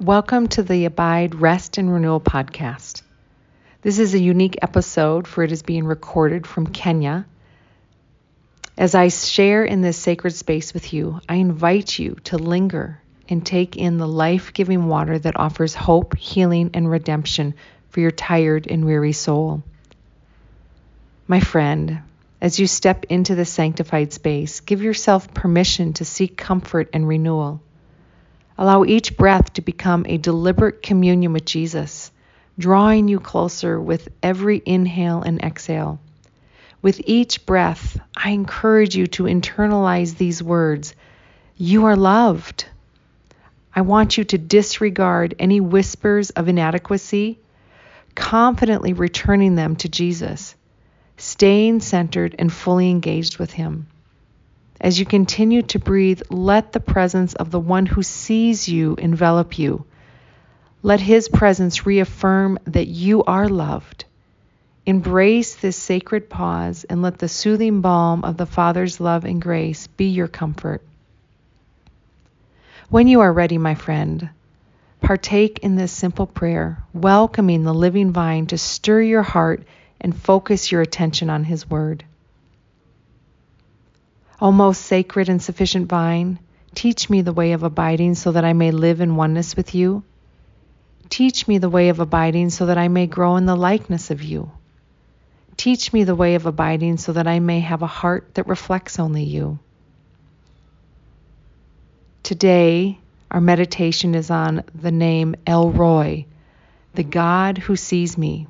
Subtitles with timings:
[0.00, 3.02] Welcome to the Abide, Rest, and Renewal podcast.
[3.82, 7.26] This is a unique episode, for it is being recorded from Kenya.
[8.78, 13.44] As I share in this sacred space with you, I invite you to linger and
[13.44, 17.52] take in the life giving water that offers hope, healing, and redemption
[17.90, 19.62] for your tired and weary soul.
[21.28, 22.00] My friend,
[22.40, 27.60] as you step into the sanctified space, give yourself permission to seek comfort and renewal.
[28.60, 32.12] Allow each breath to become a deliberate communion with Jesus,
[32.58, 35.98] drawing you closer with every inhale and exhale.
[36.82, 40.94] With each breath, I encourage you to internalize these words
[41.56, 42.66] You are loved.
[43.74, 47.38] I want you to disregard any whispers of inadequacy,
[48.14, 50.54] confidently returning them to Jesus,
[51.16, 53.86] staying centered and fully engaged with Him.
[54.80, 59.58] As you continue to breathe, let the presence of the one who sees you envelop
[59.58, 59.84] you.
[60.82, 64.06] Let his presence reaffirm that you are loved.
[64.86, 69.86] Embrace this sacred pause and let the soothing balm of the Father's love and grace
[69.86, 70.82] be your comfort.
[72.88, 74.30] When you are ready, my friend,
[75.02, 79.62] partake in this simple prayer, welcoming the living vine to stir your heart
[80.00, 82.04] and focus your attention on his word.
[84.40, 86.38] O most sacred and sufficient vine,
[86.74, 90.02] teach me the way of abiding so that I may live in oneness with you.
[91.10, 94.22] Teach me the way of abiding so that I may grow in the likeness of
[94.22, 94.50] you.
[95.58, 98.98] Teach me the way of abiding so that I may have a heart that reflects
[98.98, 99.58] only you.
[102.22, 102.98] Today,
[103.30, 106.24] our meditation is on the name El Roi,
[106.94, 108.46] the God who sees me.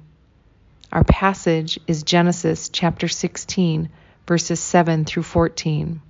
[0.93, 3.89] Our passage is Genesis chapter 16
[4.31, 6.01] verses 7 through 14.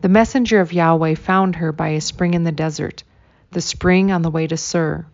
[0.00, 3.02] The messenger of Yahweh found her by a spring in the desert,
[3.50, 5.04] the spring on the way to Shur.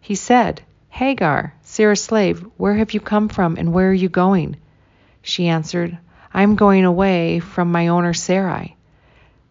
[0.00, 4.56] He said, Hagar, Sarah's slave, where have you come from and where are you going?
[5.22, 5.96] She answered,
[6.32, 8.74] I am going away from my owner Sarai.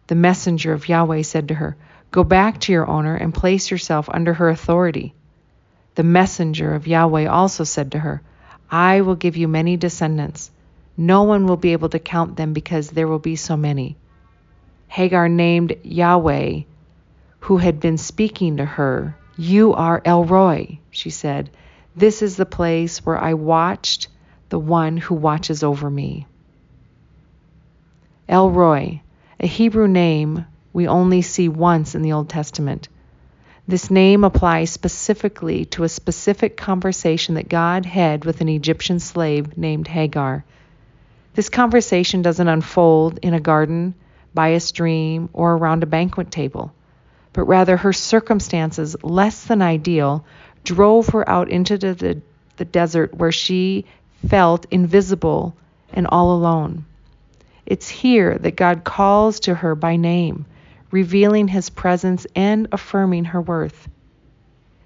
[0.08, 1.74] The messenger of Yahweh said to her,
[2.10, 5.14] Go back to your owner and place yourself under her authority.
[5.94, 8.20] The messenger of Yahweh also said to her,
[8.70, 10.50] I will give you many descendants.
[10.96, 13.96] No one will be able to count them because there will be so many.
[14.88, 16.60] Hagar named Yahweh,
[17.40, 21.50] who had been speaking to her, You are El Roi, she said.
[21.96, 24.08] This is the place where I watched
[24.48, 26.26] the one who watches over me.
[28.28, 29.02] El Roi,
[29.40, 32.88] a Hebrew name we only see once in the Old Testament.
[33.66, 39.56] This name applies specifically to a specific conversation that God had with an Egyptian slave
[39.56, 40.44] named Hagar.
[41.34, 43.94] This conversation doesn't unfold in a garden,
[44.32, 46.72] by a stream, or around a banquet table,
[47.32, 50.24] but rather her circumstances, less than ideal,
[50.62, 52.22] drove her out into the, the,
[52.56, 53.84] the desert where she
[54.28, 55.56] felt invisible
[55.92, 56.84] and all alone.
[57.66, 60.46] It's here that God calls to her by name,
[60.92, 63.88] revealing his presence and affirming her worth.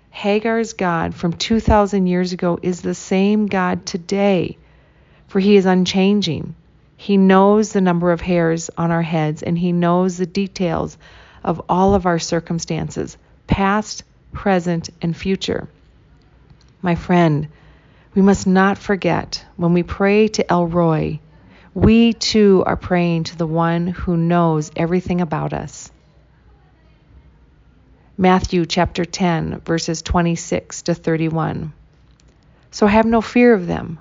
[0.08, 4.56] Hagar's God from 2,000 years ago is the same God today
[5.28, 6.54] for he is unchanging.
[6.96, 10.98] He knows the number of hairs on our heads, and he knows the details
[11.44, 13.16] of all of our circumstances,
[13.46, 14.02] past,
[14.32, 15.68] present, and future.
[16.82, 17.48] My friend,
[18.14, 21.20] we must not forget when we pray to El Roi,
[21.74, 25.92] we too are praying to the one who knows everything about us.
[28.16, 31.72] Matthew chapter 10, verses 26 to 31.
[32.72, 34.00] So have no fear of them,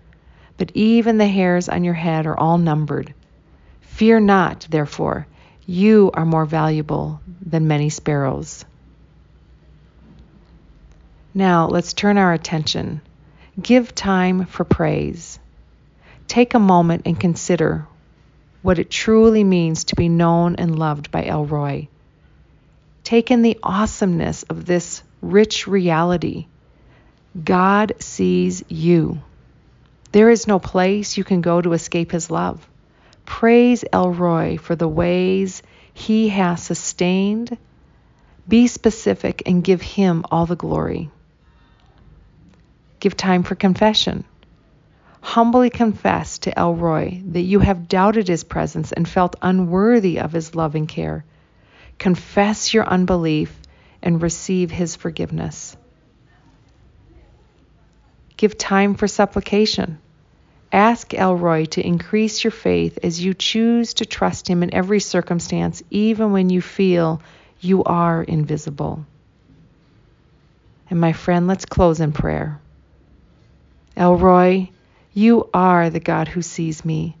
[0.61, 3.15] but even the hairs on your head are all numbered.
[3.81, 5.25] Fear not, therefore,
[5.65, 8.63] you are more valuable than many sparrows.
[11.33, 13.01] Now let's turn our attention.
[13.59, 15.39] Give time for praise.
[16.27, 17.87] Take a moment and consider
[18.61, 21.87] what it truly means to be known and loved by El Roi.
[23.03, 26.45] Take in the awesomeness of this rich reality.
[27.43, 29.23] God sees you.
[30.11, 32.67] There is no place you can go to escape his love.
[33.25, 35.63] Praise El Roi for the ways
[35.93, 37.57] he has sustained.
[38.47, 41.09] Be specific and give him all the glory.
[42.99, 44.25] Give time for confession.
[45.21, 50.33] Humbly confess to El Roi that you have doubted his presence and felt unworthy of
[50.33, 51.23] his loving care.
[51.99, 53.55] Confess your unbelief
[54.01, 55.77] and receive his forgiveness.
[58.41, 59.99] Give time for supplication.
[60.71, 64.99] Ask El Roi to increase your faith as you choose to trust him in every
[64.99, 67.21] circumstance, even when you feel
[67.59, 69.05] you are invisible.
[70.89, 72.59] And my friend, let's close in prayer.
[73.95, 74.71] El Roi,
[75.13, 77.15] you are the God who sees me.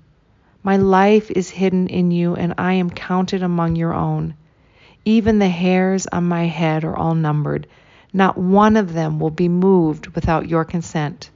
[0.63, 4.33] My life is hidden in you, and I am counted among your own.
[5.05, 7.67] Even the hairs on my head are all numbered.
[8.13, 11.29] Not one of them will be moved without your consent.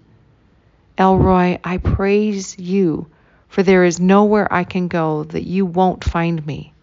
[0.97, 3.07] El Roi, I praise you,
[3.47, 6.73] for there is nowhere I can go that you won't find me.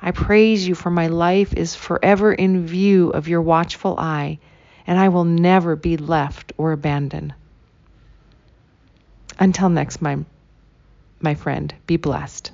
[0.00, 4.38] I praise you, for my life is forever in view of your watchful eye,
[4.86, 7.34] and I will never be left or abandoned.
[9.38, 10.18] Until next, my,
[11.20, 12.50] my friend, be blessed.